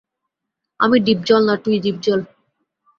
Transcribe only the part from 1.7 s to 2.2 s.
Dipjol.